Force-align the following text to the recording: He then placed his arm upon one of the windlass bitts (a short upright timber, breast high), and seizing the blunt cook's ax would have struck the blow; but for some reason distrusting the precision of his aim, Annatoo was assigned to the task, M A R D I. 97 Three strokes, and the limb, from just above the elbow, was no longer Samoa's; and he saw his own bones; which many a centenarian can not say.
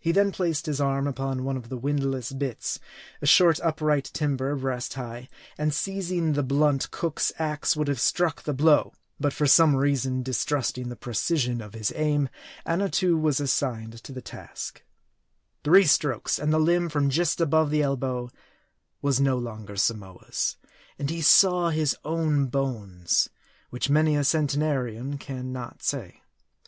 He 0.00 0.10
then 0.10 0.32
placed 0.32 0.66
his 0.66 0.80
arm 0.80 1.06
upon 1.06 1.44
one 1.44 1.56
of 1.56 1.68
the 1.68 1.76
windlass 1.76 2.32
bitts 2.32 2.80
(a 3.22 3.26
short 3.26 3.60
upright 3.60 4.10
timber, 4.12 4.56
breast 4.56 4.94
high), 4.94 5.28
and 5.56 5.72
seizing 5.72 6.32
the 6.32 6.42
blunt 6.42 6.90
cook's 6.90 7.30
ax 7.38 7.76
would 7.76 7.86
have 7.86 8.00
struck 8.00 8.42
the 8.42 8.52
blow; 8.52 8.92
but 9.20 9.32
for 9.32 9.46
some 9.46 9.76
reason 9.76 10.24
distrusting 10.24 10.88
the 10.88 10.96
precision 10.96 11.60
of 11.60 11.74
his 11.74 11.92
aim, 11.94 12.28
Annatoo 12.66 13.16
was 13.16 13.38
assigned 13.38 14.02
to 14.02 14.10
the 14.12 14.20
task, 14.20 14.78
M 14.78 14.82
A 14.82 14.82
R 14.82 14.82
D 14.82 14.82
I. 14.82 15.70
97 15.82 15.84
Three 15.86 15.86
strokes, 15.86 16.38
and 16.40 16.52
the 16.52 16.58
limb, 16.58 16.88
from 16.88 17.08
just 17.08 17.40
above 17.40 17.70
the 17.70 17.82
elbow, 17.82 18.30
was 19.00 19.20
no 19.20 19.38
longer 19.38 19.76
Samoa's; 19.76 20.56
and 20.98 21.08
he 21.08 21.22
saw 21.22 21.70
his 21.70 21.96
own 22.04 22.46
bones; 22.46 23.30
which 23.70 23.88
many 23.88 24.16
a 24.16 24.24
centenarian 24.24 25.18
can 25.18 25.52
not 25.52 25.84
say. 25.84 26.20